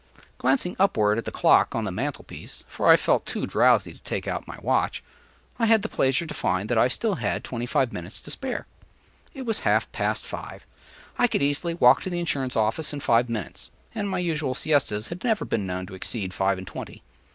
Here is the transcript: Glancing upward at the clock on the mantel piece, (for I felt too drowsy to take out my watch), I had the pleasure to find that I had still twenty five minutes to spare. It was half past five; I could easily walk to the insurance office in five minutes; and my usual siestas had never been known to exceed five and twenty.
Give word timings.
Glancing 0.39 0.75
upward 0.79 1.19
at 1.19 1.25
the 1.25 1.31
clock 1.31 1.75
on 1.75 1.83
the 1.85 1.91
mantel 1.91 2.23
piece, 2.23 2.63
(for 2.67 2.87
I 2.87 2.95
felt 2.97 3.23
too 3.27 3.45
drowsy 3.45 3.93
to 3.93 3.99
take 3.99 4.27
out 4.27 4.47
my 4.47 4.57
watch), 4.59 5.03
I 5.59 5.67
had 5.67 5.83
the 5.83 5.89
pleasure 5.89 6.25
to 6.25 6.33
find 6.33 6.69
that 6.69 6.77
I 6.79 6.85
had 6.89 6.91
still 6.91 7.15
twenty 7.43 7.67
five 7.67 7.93
minutes 7.93 8.19
to 8.21 8.31
spare. 8.31 8.65
It 9.35 9.43
was 9.45 9.59
half 9.59 9.91
past 9.91 10.25
five; 10.25 10.65
I 11.19 11.27
could 11.27 11.43
easily 11.43 11.75
walk 11.75 12.01
to 12.01 12.09
the 12.09 12.19
insurance 12.19 12.55
office 12.55 12.93
in 12.93 12.99
five 12.99 13.29
minutes; 13.29 13.69
and 13.93 14.09
my 14.09 14.17
usual 14.17 14.55
siestas 14.55 15.09
had 15.09 15.23
never 15.23 15.45
been 15.45 15.67
known 15.67 15.85
to 15.85 15.93
exceed 15.93 16.33
five 16.33 16.57
and 16.57 16.65
twenty. 16.65 17.03